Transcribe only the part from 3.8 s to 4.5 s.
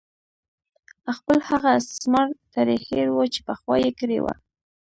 یې کړې وه.